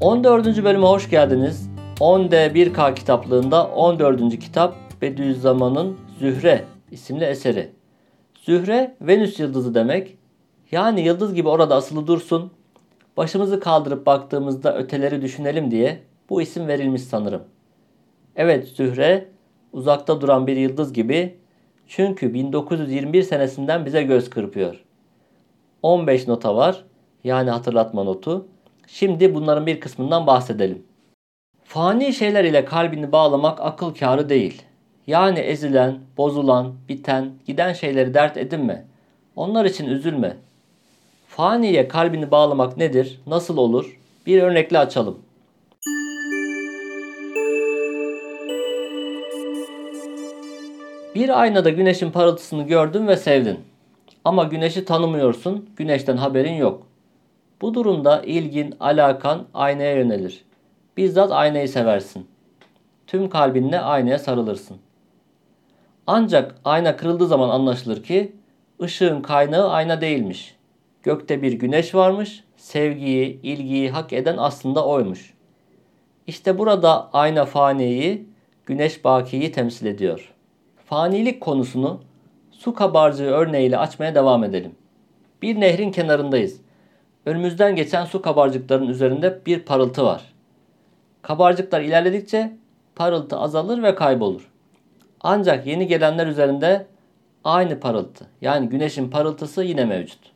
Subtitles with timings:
[0.00, 0.64] 14.
[0.64, 1.70] bölüme hoş geldiniz.
[2.00, 4.38] 10D 1K kitaplığında 14.
[4.38, 7.70] kitap Bediüzzaman'ın Zühre isimli eseri.
[8.42, 10.18] Zühre Venüs yıldızı demek.
[10.70, 12.50] Yani yıldız gibi orada asılı dursun.
[13.16, 17.42] Başımızı kaldırıp baktığımızda öteleri düşünelim diye bu isim verilmiş sanırım.
[18.36, 19.28] Evet Zühre
[19.72, 21.36] uzakta duran bir yıldız gibi
[21.86, 24.84] çünkü 1921 senesinden bize göz kırpıyor.
[25.82, 26.84] 15 nota var
[27.24, 28.46] yani hatırlatma notu.
[28.92, 30.82] Şimdi bunların bir kısmından bahsedelim.
[31.64, 34.62] Fani şeyler ile kalbini bağlamak akıl kârı değil.
[35.06, 38.84] Yani ezilen, bozulan, biten, giden şeyleri dert edinme.
[39.36, 40.36] Onlar için üzülme.
[41.28, 43.20] Faniye kalbini bağlamak nedir?
[43.26, 43.98] Nasıl olur?
[44.26, 45.18] Bir örnekle açalım.
[51.14, 53.58] Bir aynada güneşin parıltısını gördün ve sevdin.
[54.24, 56.89] Ama güneşi tanımıyorsun, güneşten haberin yok.
[57.60, 60.44] Bu durumda ilgin, alakan aynaya yönelir.
[60.96, 62.26] Bizzat aynayı seversin.
[63.06, 64.76] Tüm kalbinle aynaya sarılırsın.
[66.06, 68.32] Ancak ayna kırıldığı zaman anlaşılır ki
[68.82, 70.56] ışığın kaynağı ayna değilmiş.
[71.02, 75.34] Gökte bir güneş varmış, sevgiyi, ilgiyi hak eden aslında oymuş.
[76.26, 78.26] İşte burada ayna faniyi,
[78.66, 80.34] güneş bakiyi temsil ediyor.
[80.84, 82.00] Fanilik konusunu
[82.50, 84.74] su kabarcığı örneğiyle açmaya devam edelim.
[85.42, 86.60] Bir nehrin kenarındayız.
[87.26, 90.22] Önümüzden geçen su kabarcıkların üzerinde bir parıltı var.
[91.22, 92.52] Kabarcıklar ilerledikçe
[92.94, 94.50] parıltı azalır ve kaybolur.
[95.20, 96.86] Ancak yeni gelenler üzerinde
[97.44, 100.32] aynı parıltı yani güneşin parıltısı yine mevcut.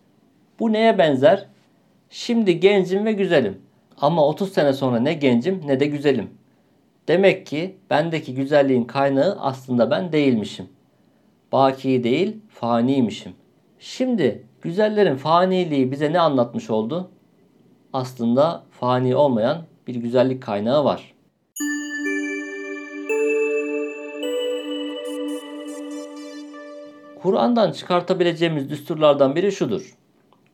[0.60, 1.46] Bu neye benzer?
[2.10, 3.62] Şimdi gencim ve güzelim.
[4.00, 6.30] Ama 30 sene sonra ne gencim ne de güzelim.
[7.08, 10.68] Demek ki bendeki güzelliğin kaynağı aslında ben değilmişim.
[11.52, 13.32] Baki değil, faniymişim.
[13.84, 17.10] Şimdi güzellerin faniliği bize ne anlatmış oldu?
[17.92, 21.14] Aslında fani olmayan bir güzellik kaynağı var.
[27.22, 29.96] Kur'an'dan çıkartabileceğimiz düsturlardan biri şudur.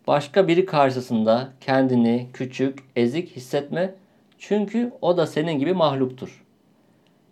[0.06, 3.94] Başka biri karşısında kendini küçük, ezik hissetme
[4.38, 6.44] çünkü o da senin gibi mahluktur.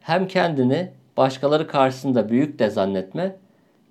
[0.01, 3.37] Hem kendini başkaları karşısında büyük de zannetme,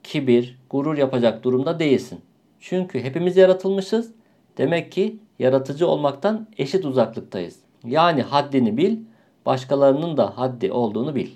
[0.07, 2.21] kibir, gurur yapacak durumda değilsin.
[2.59, 4.11] Çünkü hepimiz yaratılmışız.
[4.57, 7.59] Demek ki yaratıcı olmaktan eşit uzaklıktayız.
[7.85, 8.97] Yani haddini bil,
[9.45, 11.29] başkalarının da haddi olduğunu bil.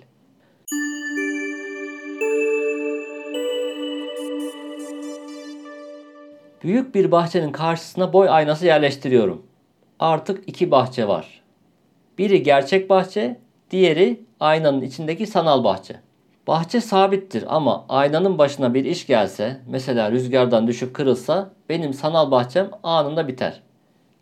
[6.63, 9.45] Büyük bir bahçenin karşısına boy aynası yerleştiriyorum.
[9.99, 11.41] Artık iki bahçe var.
[12.17, 13.39] Biri gerçek bahçe,
[13.71, 16.10] diğeri aynanın içindeki sanal bahçe.
[16.47, 22.69] Bahçe sabittir ama aynanın başına bir iş gelse, mesela rüzgardan düşüp kırılsa benim sanal bahçem
[22.83, 23.61] anında biter.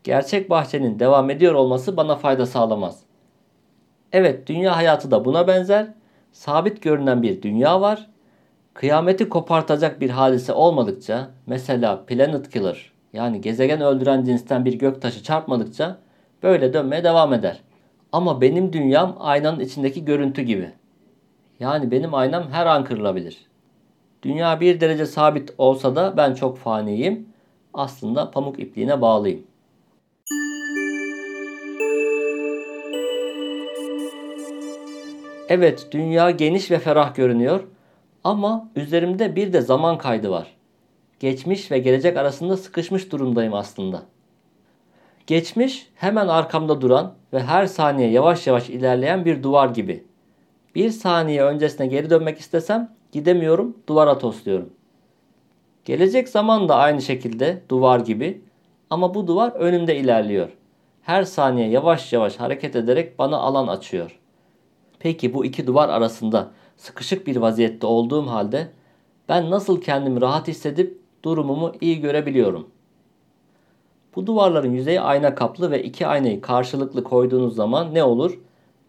[0.04, 3.00] Gerçek bahçenin devam ediyor olması bana fayda sağlamaz.
[4.12, 5.88] Evet, dünya hayatı da buna benzer.
[6.32, 8.10] Sabit görünen bir dünya var.
[8.74, 15.98] Kıyameti kopartacak bir hadise olmadıkça, mesela planet killer yani gezegen öldüren cinsten bir göktaşı çarpmadıkça
[16.44, 17.60] böyle dönmeye devam eder.
[18.12, 20.72] Ama benim dünyam aynanın içindeki görüntü gibi.
[21.60, 23.38] Yani benim aynam her an kırılabilir.
[24.24, 27.30] Dünya bir derece sabit olsa da ben çok faniyim.
[27.74, 29.44] Aslında pamuk ipliğine bağlıyım.
[35.50, 37.64] Evet, dünya geniş ve ferah görünüyor
[38.24, 40.48] ama üzerimde bir de zaman kaydı var.
[41.20, 44.02] Geçmiş ve gelecek arasında sıkışmış durumdayım aslında.
[45.28, 50.09] Geçmiş hemen arkamda duran ve her saniye yavaş yavaş ilerleyen bir duvar gibi.
[50.76, 54.70] Bir saniye öncesine geri dönmek istesem gidemiyorum, duvara tosluyorum.
[55.86, 58.42] Gelecek zaman da aynı şekilde duvar gibi
[58.90, 60.50] ama bu duvar önümde ilerliyor.
[61.02, 64.20] Her saniye yavaş yavaş hareket ederek bana alan açıyor.
[65.00, 68.68] Peki bu iki duvar arasında sıkışık bir vaziyette olduğum halde
[69.30, 72.68] ben nasıl kendimi rahat hissedip durumumu iyi görebiliyorum?
[74.16, 78.40] Bu duvarların yüzeyi ayna kaplı ve iki aynayı karşılıklı koyduğunuz zaman ne olur?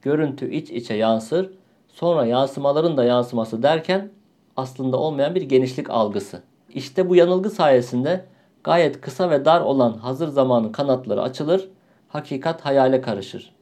[0.03, 1.51] Görüntü iç içe yansır
[1.93, 4.11] Sonra yansımaların da yansıması derken
[4.57, 6.43] aslında olmayan bir genişlik algısı.
[6.75, 8.25] İşte bu yanılgı sayesinde
[8.65, 11.69] gayet kısa ve dar olan hazır zamanın kanatları açılır,
[12.09, 13.53] hakikat hayale karışır.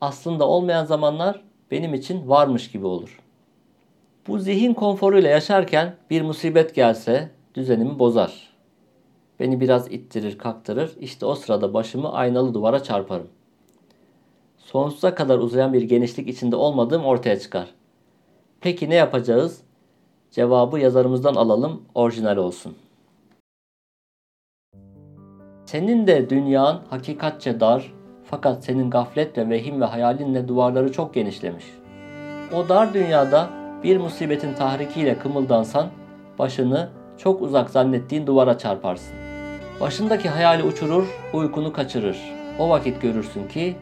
[0.00, 3.20] Aslında olmayan zamanlar benim için varmış gibi olur.
[4.28, 8.52] Bu zihin konforuyla yaşarken bir musibet gelse düzenimi bozar.
[9.40, 10.96] Beni biraz ittirir, kaktırır.
[11.00, 13.28] İşte o sırada başımı aynalı duvara çarparım
[14.72, 17.68] sonsuza kadar uzayan bir genişlik içinde olmadığım ortaya çıkar.
[18.60, 19.60] Peki ne yapacağız?
[20.30, 22.76] Cevabı yazarımızdan alalım, orijinal olsun.
[25.66, 27.92] Senin de dünyan hakikatçe dar,
[28.24, 31.64] Fakat senin gaflet ve vehim ve hayalinle duvarları çok genişlemiş.
[32.54, 33.50] O dar dünyada
[33.82, 35.86] bir musibetin tahrikiyle kımıldansan
[36.38, 39.14] başını çok uzak zannettiğin duvara çarparsın.
[39.80, 42.18] Başındaki hayali uçurur, uykunu kaçırır.
[42.58, 43.76] O vakit görürsün ki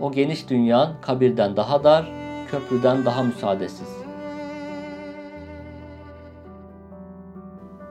[0.00, 2.04] o geniş dünyan kabirden daha dar,
[2.50, 3.88] köprüden daha müsaadesiz.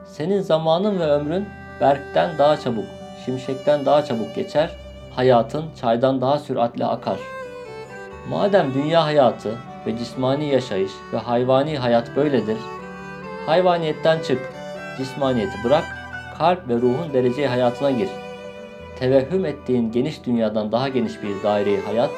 [0.04, 1.48] Senin zamanın ve ömrün
[1.80, 2.84] berkten daha çabuk,
[3.24, 4.70] şimşekten daha çabuk geçer,
[5.16, 7.18] hayatın çaydan daha süratle akar.
[8.30, 9.54] Madem dünya hayatı
[9.86, 12.58] ve cismani yaşayış ve hayvani hayat böyledir,
[13.46, 14.52] hayvaniyetten çık,
[14.98, 15.84] cismaniyeti bırak,
[16.38, 18.08] kalp ve ruhun dereceye hayatına gir.
[18.98, 22.10] Tevehhüm ettiğin geniş dünyadan daha geniş bir daireyi hayat,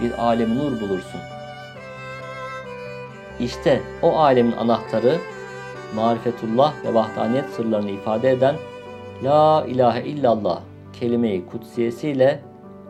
[0.00, 1.20] bir alemi nur bulursun.
[3.40, 5.18] İşte o alemin anahtarı
[5.94, 8.54] marifetullah ve vahdaniyet sırlarını ifade eden
[9.24, 10.60] La ilahe illallah
[11.00, 12.40] kelime-i kutsiyesiyle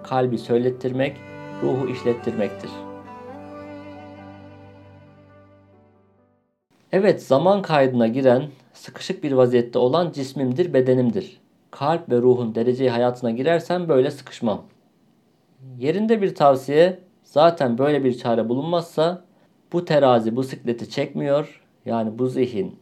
[0.03, 1.17] kalbi söylettirmek,
[1.63, 2.71] ruhu işlettirmektir.
[6.93, 8.43] Evet zaman kaydına giren,
[8.73, 11.46] sıkışık bir vaziyette olan cismimdir, bedenimdir.
[11.79, 14.63] Kalp ve ruhun dereceyi hayatına girersem böyle sıkışmam.
[15.79, 19.25] Yerinde bir tavsiye, zaten böyle bir çare bulunmazsa
[19.73, 22.77] bu terazi bu sikleti çekmiyor, yani bu zihin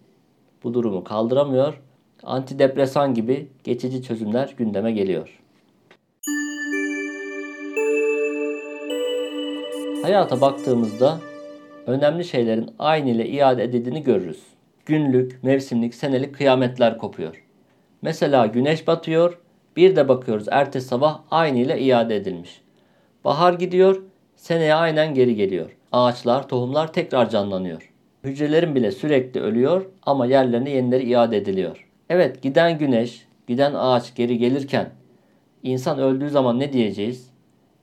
[0.64, 1.82] bu durumu kaldıramıyor.
[2.22, 5.40] Antidepresan gibi geçici çözümler gündeme geliyor.
[10.02, 11.18] Hayata baktığımızda
[11.86, 14.42] önemli şeylerin aynı ile iade edildiğini görürüz.
[14.86, 17.43] Günlük, mevsimlik, senelik kıyametler kopuyor.
[18.04, 19.38] Mesela güneş batıyor,
[19.76, 22.60] bir de bakıyoruz ertesi sabah aynı ile iade edilmiş.
[23.24, 24.02] Bahar gidiyor,
[24.36, 25.76] seneye aynen geri geliyor.
[25.92, 27.92] Ağaçlar, tohumlar tekrar canlanıyor.
[28.24, 31.88] Hücrelerin bile sürekli ölüyor ama yerlerine yenileri iade ediliyor.
[32.10, 34.90] Evet giden güneş, giden ağaç geri gelirken
[35.62, 37.30] insan öldüğü zaman ne diyeceğiz?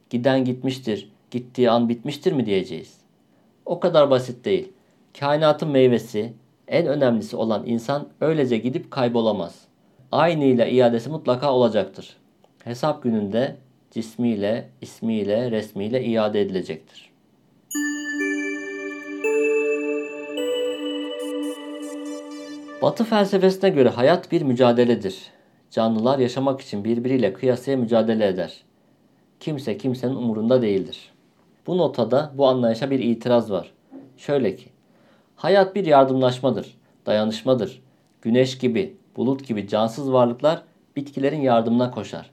[0.10, 2.98] Giden gitmiştir, gittiği an bitmiştir mi diyeceğiz?
[3.66, 4.72] O kadar basit değil.
[5.20, 6.34] Kainatın meyvesi,
[6.68, 9.71] en önemlisi olan insan öylece gidip kaybolamaz.
[10.12, 12.18] Aynıyla iadesi mutlaka olacaktır.
[12.64, 13.56] Hesap gününde
[13.92, 17.12] cismiyle, ismiyle, resmiyle iade edilecektir.
[22.82, 25.32] Batı felsefesine göre hayat bir mücadeledir.
[25.70, 28.64] Canlılar yaşamak için birbiriyle kıyasıya mücadele eder.
[29.40, 31.12] Kimse kimsenin umurunda değildir.
[31.68, 33.72] Bu notada bu anlayışa bir itiraz var.
[34.18, 34.66] Şöyle ki,
[35.36, 37.82] hayat bir yardımlaşmadır, dayanışmadır.
[38.22, 40.64] Güneş gibi, bulut gibi cansız varlıklar
[40.96, 42.32] bitkilerin yardımına koşar.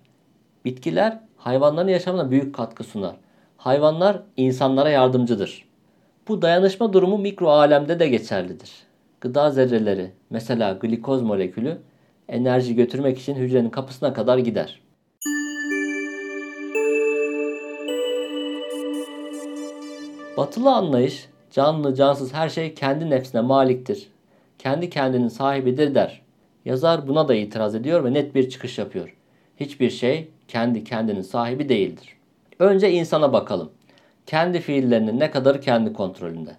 [0.64, 3.16] Bitkiler hayvanların yaşamına büyük katkı sunar.
[3.56, 5.68] Hayvanlar insanlara yardımcıdır.
[6.28, 8.70] Bu dayanışma durumu mikro alemde de geçerlidir.
[9.20, 11.78] Gıda zerreleri, mesela glikoz molekülü,
[12.28, 14.80] enerji götürmek için hücrenin kapısına kadar gider.
[20.36, 24.08] Batılı anlayış, canlı cansız her şey kendi nefsine maliktir.
[24.58, 26.27] Kendi kendinin sahibidir der.
[26.68, 29.16] Yazar buna da itiraz ediyor ve net bir çıkış yapıyor.
[29.56, 32.16] Hiçbir şey kendi kendinin sahibi değildir.
[32.58, 33.70] Önce insana bakalım.
[34.26, 36.50] Kendi fiillerinin ne kadar kendi kontrolünde.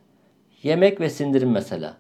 [0.64, 1.98] Yemek ve sindirim mesela.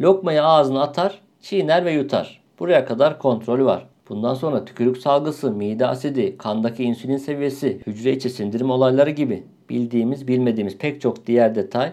[0.00, 2.40] Lokmayı ağzına atar, çiğner ve yutar.
[2.58, 3.86] Buraya kadar kontrolü var.
[4.08, 10.28] Bundan sonra tükürük salgısı, mide asidi, kandaki insülin seviyesi, hücre içi sindirim olayları gibi bildiğimiz
[10.28, 11.92] bilmediğimiz pek çok diğer detay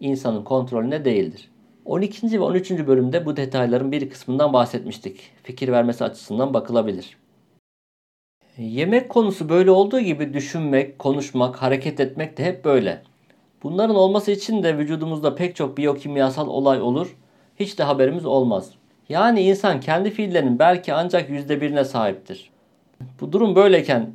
[0.00, 1.50] insanın kontrolünde değildir.
[1.86, 2.32] 12.
[2.32, 2.70] ve 13.
[2.70, 5.20] bölümde bu detayların bir kısmından bahsetmiştik.
[5.42, 7.16] Fikir vermesi açısından bakılabilir.
[8.58, 13.02] Yemek konusu böyle olduğu gibi düşünmek, konuşmak, hareket etmek de hep böyle.
[13.62, 17.16] Bunların olması için de vücudumuzda pek çok biyokimyasal olay olur
[17.56, 18.70] hiç de haberimiz olmaz.
[19.08, 22.50] Yani insan kendi fiillerinin belki ancak yüzde birine sahiptir.
[23.20, 24.10] Bu durum böyleyken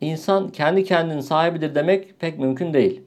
[0.00, 3.02] insan kendi kendinin sahibidir demek pek mümkün değil.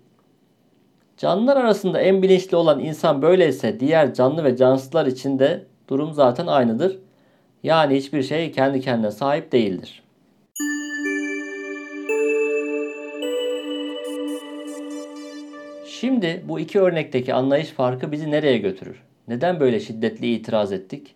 [1.18, 6.48] Canlılar arasında en bilinçli olan insan böyleyse diğer canlı ve cansızlar için de durum zaten
[6.48, 7.00] aynıdır.
[7.64, 10.04] Yani hiçbir şey kendi kendine sahip değildir.
[15.86, 19.04] Şimdi bu iki örnekteki anlayış farkı bizi nereye götürür?
[19.28, 21.16] Neden böyle şiddetli itiraz ettik?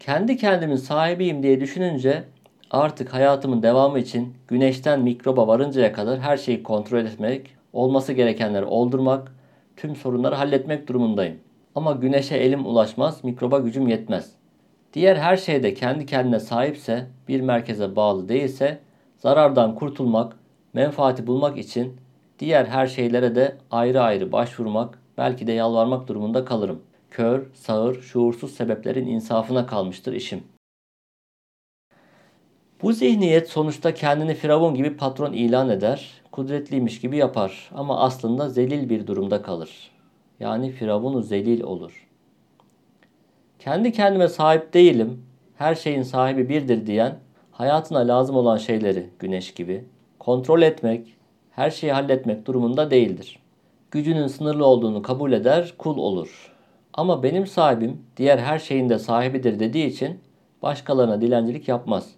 [0.00, 2.24] Kendi kendimin sahibiyim diye düşününce
[2.70, 9.32] artık hayatımın devamı için güneşten mikroba varıncaya kadar her şeyi kontrol etmek, olması gerekenleri oldurmak,
[9.76, 11.36] tüm sorunları halletmek durumundayım.
[11.74, 14.32] Ama güneşe elim ulaşmaz, mikroba gücüm yetmez.
[14.92, 18.78] Diğer her şeyde kendi kendine sahipse, bir merkeze bağlı değilse,
[19.16, 20.36] zarardan kurtulmak,
[20.74, 21.96] menfaati bulmak için
[22.38, 26.82] diğer her şeylere de ayrı ayrı başvurmak, belki de yalvarmak durumunda kalırım.
[27.10, 30.42] Kör, sağır, şuursuz sebeplerin insafına kalmıştır işim.
[32.82, 38.88] Bu zihniyet sonuçta kendini firavun gibi patron ilan eder, kudretliymiş gibi yapar ama aslında zelil
[38.88, 39.90] bir durumda kalır.
[40.40, 42.08] Yani firavunu zelil olur.
[43.58, 45.24] Kendi kendime sahip değilim,
[45.54, 47.18] her şeyin sahibi birdir diyen
[47.52, 49.84] hayatına lazım olan şeyleri güneş gibi
[50.18, 51.16] kontrol etmek,
[51.50, 53.38] her şeyi halletmek durumunda değildir.
[53.90, 56.52] Gücünün sınırlı olduğunu kabul eder, kul olur.
[56.94, 60.20] Ama benim sahibim diğer her şeyin de sahibidir dediği için
[60.62, 62.10] başkalarına dilencilik yapmaz.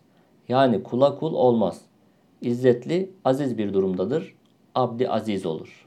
[0.49, 1.81] Yani kula kul olmaz.
[2.45, 4.35] İzzetli, aziz bir durumdadır.
[4.75, 5.87] Abdi aziz olur.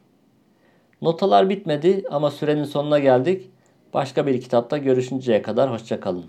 [1.02, 3.50] Notalar bitmedi ama sürenin sonuna geldik.
[3.94, 6.26] Başka bir kitapta görüşünceye kadar hoşçakalın.